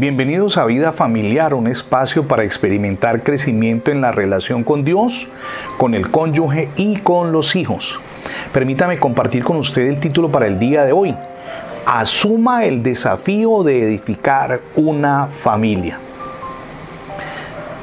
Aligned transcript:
Bienvenidos 0.00 0.56
a 0.56 0.64
Vida 0.64 0.92
Familiar, 0.92 1.52
un 1.52 1.66
espacio 1.66 2.26
para 2.26 2.42
experimentar 2.42 3.22
crecimiento 3.22 3.90
en 3.90 4.00
la 4.00 4.12
relación 4.12 4.64
con 4.64 4.82
Dios, 4.82 5.28
con 5.76 5.94
el 5.94 6.10
cónyuge 6.10 6.70
y 6.76 6.96
con 7.00 7.32
los 7.32 7.54
hijos. 7.54 8.00
Permítame 8.50 8.98
compartir 8.98 9.44
con 9.44 9.58
usted 9.58 9.82
el 9.82 10.00
título 10.00 10.30
para 10.30 10.46
el 10.46 10.58
día 10.58 10.86
de 10.86 10.92
hoy. 10.92 11.14
Asuma 11.84 12.64
el 12.64 12.82
desafío 12.82 13.62
de 13.62 13.82
edificar 13.82 14.62
una 14.74 15.26
familia. 15.26 15.98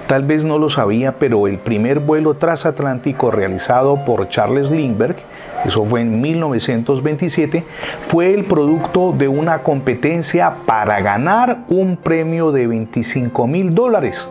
Tal 0.08 0.24
vez 0.24 0.46
no 0.46 0.58
lo 0.58 0.70
sabía, 0.70 1.20
pero 1.20 1.48
el 1.48 1.60
primer 1.60 2.00
vuelo 2.00 2.36
transatlántico 2.36 3.30
realizado 3.30 4.06
por 4.06 4.30
Charles 4.30 4.72
Lindbergh, 4.72 5.18
eso 5.66 5.84
fue 5.84 6.00
en 6.00 6.22
1927, 6.22 7.66
fue 8.00 8.34
el 8.34 8.46
producto 8.46 9.12
de 9.12 9.28
una 9.28 9.64
competencia 9.64 10.60
para 10.66 11.02
ganar 11.02 11.66
un 11.68 11.98
premio 11.98 12.54
de 12.54 12.68
25 12.68 13.48
mil 13.48 13.76
dólares. 13.76 14.30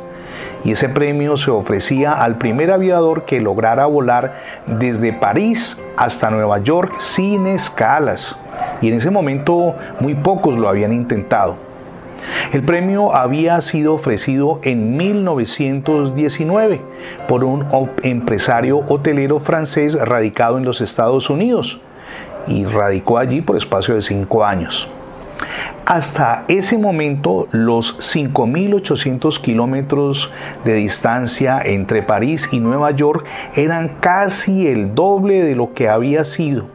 Y 0.65 0.73
ese 0.73 0.89
premio 0.89 1.37
se 1.37 1.51
ofrecía 1.51 2.15
al 2.15 2.39
primer 2.39 2.73
aviador 2.73 3.27
que 3.27 3.43
lograra 3.43 3.85
volar 3.85 4.37
desde 4.67 5.13
París 5.13 5.79
hasta 5.99 6.31
Nueva 6.31 6.59
York 6.59 6.95
sin 6.99 7.47
escalas. 7.47 8.35
Y 8.81 8.89
en 8.89 8.95
ese 8.95 9.11
momento 9.11 9.75
muy 10.01 10.15
pocos 10.15 10.57
lo 10.57 10.71
habían 10.71 10.95
intentado. 10.95 11.67
El 12.53 12.63
premio 12.63 13.15
había 13.15 13.61
sido 13.61 13.95
ofrecido 13.95 14.61
en 14.63 14.97
1919 14.97 16.81
por 17.29 17.45
un 17.45 17.67
empresario 18.03 18.85
hotelero 18.89 19.41
francés 19.41 19.95
radicado 19.95 20.59
en 20.59 20.65
los 20.65 20.81
Estados 20.81 21.31
Unidos 21.31 21.81
y 22.47 22.65
radicó 22.65 23.19
allí 23.19 23.41
por 23.41 23.57
espacio 23.57 23.95
de 23.95 24.03
cinco 24.03 24.45
años. 24.45 24.89
Hasta 25.85 26.45
ese 26.49 26.79
momento, 26.79 27.47
los 27.53 27.99
5.800 27.99 29.41
kilómetros 29.41 30.33
de 30.65 30.75
distancia 30.75 31.61
entre 31.65 32.03
París 32.03 32.49
y 32.51 32.59
Nueva 32.59 32.91
York 32.91 33.25
eran 33.55 33.97
casi 34.01 34.67
el 34.67 34.95
doble 34.95 35.43
de 35.43 35.55
lo 35.55 35.75
que 35.75 35.89
había 35.89 36.25
sido 36.25 36.67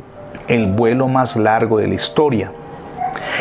el 0.47 0.67
vuelo 0.67 1.07
más 1.07 1.35
largo 1.35 1.79
de 1.79 1.87
la 1.87 1.95
historia. 1.95 2.51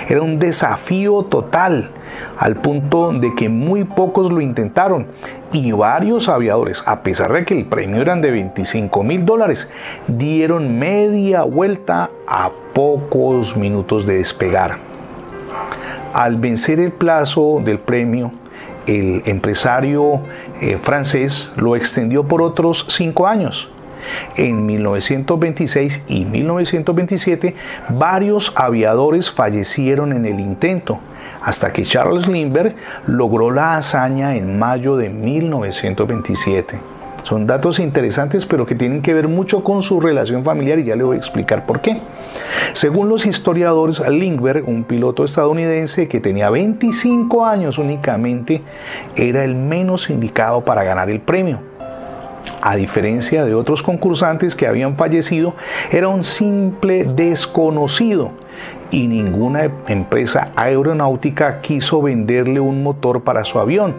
Era 0.08 0.22
un 0.22 0.38
desafío 0.38 1.22
total, 1.22 1.90
al 2.38 2.56
punto 2.56 3.12
de 3.12 3.34
que 3.34 3.48
muy 3.48 3.84
pocos 3.84 4.30
lo 4.32 4.40
intentaron 4.40 5.06
y 5.52 5.72
varios 5.72 6.28
aviadores, 6.28 6.82
a 6.86 7.02
pesar 7.02 7.32
de 7.32 7.44
que 7.44 7.54
el 7.54 7.64
premio 7.64 8.00
eran 8.00 8.20
de 8.20 8.30
25 8.30 9.02
mil 9.02 9.24
dólares, 9.24 9.70
dieron 10.06 10.78
media 10.78 11.42
vuelta 11.42 12.10
a 12.26 12.50
pocos 12.72 13.56
minutos 13.56 14.06
de 14.06 14.16
despegar. 14.16 14.78
Al 16.12 16.36
vencer 16.36 16.80
el 16.80 16.92
plazo 16.92 17.60
del 17.64 17.78
premio, 17.78 18.32
el 18.86 19.22
empresario 19.26 20.20
eh, 20.60 20.78
francés 20.80 21.52
lo 21.56 21.76
extendió 21.76 22.24
por 22.24 22.42
otros 22.42 22.86
cinco 22.88 23.26
años 23.26 23.70
en 24.36 24.66
1926 24.66 26.02
y 26.08 26.24
1927, 26.24 27.54
varios 27.90 28.52
aviadores 28.56 29.30
fallecieron 29.30 30.12
en 30.12 30.26
el 30.26 30.40
intento, 30.40 30.98
hasta 31.42 31.72
que 31.72 31.82
Charles 31.82 32.28
Lindbergh 32.28 32.74
logró 33.06 33.50
la 33.50 33.76
hazaña 33.76 34.36
en 34.36 34.58
mayo 34.58 34.96
de 34.96 35.08
1927. 35.08 36.78
Son 37.22 37.46
datos 37.46 37.78
interesantes, 37.78 38.46
pero 38.46 38.66
que 38.66 38.74
tienen 38.74 39.02
que 39.02 39.14
ver 39.14 39.28
mucho 39.28 39.62
con 39.62 39.82
su 39.82 40.00
relación 40.00 40.42
familiar 40.42 40.78
y 40.78 40.84
ya 40.84 40.96
le 40.96 41.04
voy 41.04 41.16
a 41.16 41.18
explicar 41.18 41.66
por 41.66 41.80
qué. 41.80 42.00
Según 42.72 43.08
los 43.08 43.26
historiadores, 43.26 44.00
Lindbergh, 44.08 44.66
un 44.68 44.84
piloto 44.84 45.24
estadounidense 45.24 46.08
que 46.08 46.20
tenía 46.20 46.50
25 46.50 47.44
años 47.44 47.78
únicamente, 47.78 48.62
era 49.16 49.44
el 49.44 49.54
menos 49.54 50.08
indicado 50.10 50.62
para 50.64 50.82
ganar 50.82 51.10
el 51.10 51.20
premio 51.20 51.69
a 52.62 52.76
diferencia 52.76 53.44
de 53.44 53.54
otros 53.54 53.82
concursantes 53.82 54.54
que 54.54 54.66
habían 54.66 54.96
fallecido, 54.96 55.54
era 55.90 56.08
un 56.08 56.24
simple 56.24 57.04
desconocido 57.04 58.32
y 58.90 59.06
ninguna 59.06 59.70
empresa 59.86 60.50
aeronáutica 60.56 61.60
quiso 61.60 62.02
venderle 62.02 62.60
un 62.60 62.82
motor 62.82 63.22
para 63.22 63.44
su 63.44 63.58
avión, 63.58 63.94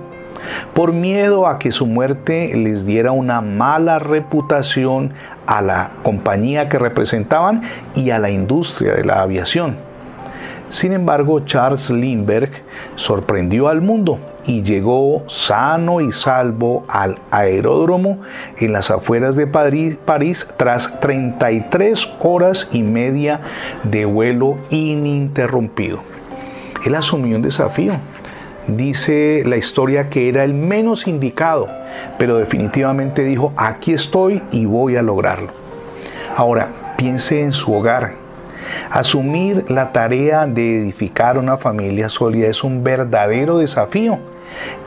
por 0.74 0.92
miedo 0.92 1.48
a 1.48 1.60
que 1.60 1.72
su 1.72 1.88
muerte 1.88 2.52
les 2.56 2.86
diera 2.86 3.12
una 3.12 3.42
mala 3.42 4.00
reputación 4.00 5.14
a 5.48 5.62
la 5.62 5.92
compañía 6.04 6.70
que 6.70 6.80
representaban 6.80 7.64
y 7.96 8.12
a 8.12 8.20
la 8.20 8.32
industria 8.32 8.94
de 8.94 9.06
la 9.06 9.22
aviación. 9.22 9.78
Sin 10.70 10.94
embargo, 10.94 11.42
Charles 11.42 11.90
Lindbergh 11.90 12.64
sorprendió 12.96 13.68
al 13.68 13.82
mundo 13.82 14.20
y 14.46 14.64
llegó 14.64 15.24
sano 15.28 16.02
y 16.02 16.12
salvo 16.12 16.84
al 16.88 17.20
aeródromo 17.32 18.20
en 18.58 18.74
las 18.74 18.92
afueras 18.92 19.36
de 19.36 19.48
París, 19.48 20.48
tras 20.58 21.00
33 21.00 22.14
horas 22.22 22.70
y 22.72 22.84
media 22.84 23.42
de 23.84 24.06
vuelo 24.06 24.58
ininterrumpido. 24.70 26.00
Él 26.86 26.96
asumió 26.96 27.36
un 27.36 27.42
desafío. 27.42 27.94
Dice 28.68 29.44
la 29.46 29.58
historia 29.58 30.10
que 30.10 30.30
era 30.30 30.44
el 30.44 30.54
menos 30.54 31.08
indicado, 31.08 31.68
pero 32.18 32.38
definitivamente 32.38 33.24
dijo, 33.24 33.54
aquí 33.58 33.94
estoy 33.94 34.42
y 34.52 34.66
voy 34.66 34.96
a 34.96 35.02
lograrlo. 35.02 35.50
Ahora, 36.36 36.70
piense 36.98 37.42
en 37.42 37.52
su 37.52 37.74
hogar, 37.74 38.21
Asumir 38.90 39.66
la 39.70 39.92
tarea 39.92 40.48
de 40.48 40.78
edificar 40.78 41.38
una 41.38 41.58
familia 41.58 42.10
sólida 42.10 42.48
es 42.48 42.64
un 42.64 42.84
verdadero 42.84 43.58
desafío 43.58 44.20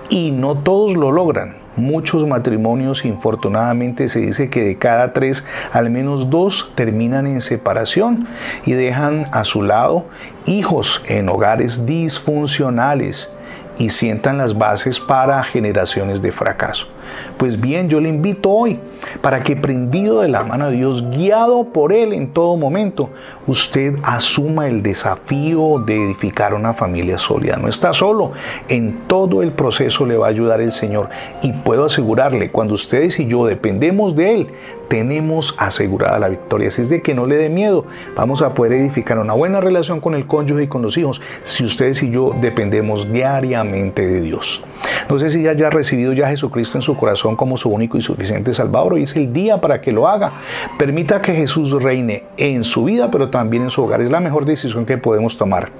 y 0.09 0.31
no 0.31 0.57
todos 0.57 0.95
lo 0.95 1.12
logran. 1.12 1.57
Muchos 1.77 2.25
matrimonios, 2.25 3.05
infortunadamente, 3.05 4.09
se 4.09 4.21
dice 4.21 4.49
que 4.49 4.62
de 4.62 4.77
cada 4.79 5.12
tres, 5.12 5.45
al 5.73 5.91
menos 5.91 6.31
dos 6.31 6.73
terminan 6.77 7.27
en 7.27 7.41
separación 7.41 8.29
y 8.65 8.73
dejan 8.73 9.27
a 9.33 9.45
su 9.45 9.62
lado 9.62 10.05
hijos 10.47 11.03
en 11.09 11.29
hogares 11.29 11.85
disfuncionales 11.85 13.29
y 13.77 13.91
sientan 13.91 14.39
las 14.39 14.56
bases 14.56 15.01
para 15.01 15.43
generaciones 15.43 16.23
de 16.23 16.31
fracaso. 16.31 16.87
Pues 17.36 17.60
bien, 17.60 17.88
yo 17.88 18.00
le 18.00 18.08
invito 18.08 18.50
hoy 18.50 18.78
para 19.20 19.42
que 19.42 19.56
prendido 19.56 20.20
de 20.20 20.28
la 20.28 20.44
mano 20.44 20.70
de 20.70 20.76
Dios, 20.76 21.10
guiado 21.10 21.64
por 21.72 21.92
Él 21.92 22.12
en 22.12 22.28
todo 22.28 22.56
momento, 22.56 23.10
usted 23.47 23.97
asuma 24.02 24.66
el 24.66 24.82
desafío 24.82 25.82
de 25.84 26.04
edificar 26.04 26.54
una 26.54 26.75
familia 26.75 27.19
sólida. 27.19 27.56
No 27.56 27.69
está 27.69 27.92
solo, 27.92 28.32
en 28.69 29.00
todo 29.06 29.42
el 29.42 29.52
proceso 29.52 30.06
le 30.06 30.16
va 30.16 30.26
a 30.26 30.30
ayudar 30.30 30.60
el 30.60 30.72
Señor. 30.72 31.08
Y 31.42 31.52
puedo 31.52 31.84
asegurarle, 31.84 32.50
cuando 32.50 32.75
ustedes 32.75 33.19
y 33.20 33.26
yo 33.26 33.46
dependemos 33.46 34.16
de 34.16 34.34
Él, 34.34 34.46
tenemos 34.88 35.54
asegurada 35.58 36.19
la 36.19 36.28
victoria. 36.28 36.69
Así 36.69 36.82
es 36.82 36.88
de 36.88 37.02
que 37.02 37.14
no 37.14 37.26
le 37.26 37.36
dé 37.36 37.48
miedo, 37.48 37.86
vamos 38.16 38.42
a 38.42 38.54
poder 38.54 38.72
edificar 38.72 39.19
una 39.19 39.32
buena 39.32 39.60
relación 39.60 40.00
con 40.00 40.14
el 40.14 40.26
cónyuge 40.26 40.64
y 40.64 40.69
con 40.69 40.82
los 40.82 40.96
hijos 40.96 41.20
si 41.42 41.64
ustedes 41.64 42.02
y 42.02 42.10
yo 42.10 42.34
dependemos 42.41 43.12
diariamente 43.12 44.06
de 44.06 44.20
Dios. 44.20 44.62
No 45.09 45.19
sé 45.19 45.31
si 45.31 45.43
ya 45.43 45.50
haya 45.50 45.71
recibido 45.71 46.12
ya 46.12 46.27
a 46.27 46.31
Jesucristo 46.31 46.78
en 46.78 46.82
su 46.82 46.97
corazón 46.97 47.37
como 47.37 47.56
su 47.56 47.71
único 47.71 47.99
y 47.99 48.03
suficiente 48.03 48.53
Salvador. 48.53 48.94
Hoy 48.94 49.05
es 49.05 49.16
el 49.16 49.32
día 49.32 49.60
para 49.60 49.81
que 49.81 49.93
lo 49.93 50.09
haga. 50.09 50.32
Permita 50.78 51.21
que 51.21 51.34
Jesús 51.34 51.71
reine 51.71 52.25
en 52.37 52.65
su 52.65 52.84
vida, 52.84 53.10
pero 53.10 53.31
también 53.31 53.65
en 53.65 53.71
su 53.71 53.82
hogar. 53.82 54.00
Es 54.00 54.10
la 54.10 54.21
mejor 54.21 54.44
decisión 54.44 54.87
que 54.87 54.99
podemos 54.99 55.37
tomar. 55.37 55.71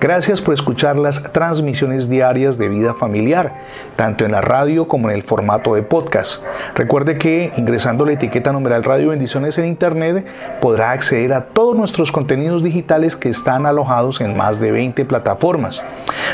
Gracias 0.00 0.40
por 0.40 0.54
escuchar 0.54 0.96
las 0.96 1.32
transmisiones 1.32 2.08
diarias 2.08 2.58
de 2.58 2.68
vida 2.68 2.94
familiar, 2.94 3.52
tanto 3.96 4.24
en 4.24 4.32
la 4.32 4.40
radio 4.40 4.88
como 4.88 5.10
en 5.10 5.16
el 5.16 5.22
formato 5.22 5.74
de 5.74 5.82
podcast. 5.82 6.42
Recuerde 6.74 7.18
que 7.18 7.52
ingresando 7.56 8.04
la 8.04 8.12
etiqueta 8.12 8.52
numeral 8.52 8.84
Radio 8.84 9.10
Bendiciones 9.10 9.58
en 9.58 9.66
Internet 9.66 10.26
podrá 10.60 10.92
acceder 10.92 11.32
a 11.32 11.46
todos 11.46 11.76
nuestros 11.76 12.12
contenidos 12.12 12.62
digitales 12.62 13.16
que 13.16 13.28
están 13.28 13.66
alojados 13.66 14.20
en 14.20 14.36
más 14.36 14.60
de 14.60 14.72
20 14.72 15.04
plataformas. 15.04 15.82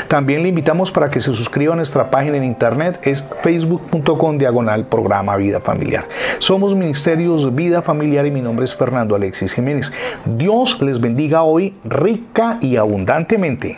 También 0.07 0.43
le 0.43 0.49
invitamos 0.49 0.91
para 0.91 1.09
que 1.09 1.21
se 1.21 1.33
suscriba 1.33 1.73
a 1.73 1.75
nuestra 1.75 2.09
en 2.33 2.43
internet, 2.43 2.99
es 3.03 3.23
facebook.com 3.41 4.37
diagonal 4.37 4.85
programa 4.87 5.35
Vida 5.37 5.59
Familiar. 5.59 6.07
Somos 6.39 6.73
Ministerios 6.73 7.53
Vida 7.53 7.81
Familiar 7.81 8.25
y 8.25 8.31
mi 8.31 8.41
nombre 8.41 8.65
es 8.65 8.73
Fernando 8.73 9.15
Alexis 9.15 9.53
Jiménez. 9.53 9.91
Dios 10.25 10.81
les 10.81 10.99
bendiga 10.99 11.43
hoy 11.43 11.75
rica 11.83 12.57
y 12.61 12.77
abundantemente. 12.77 13.77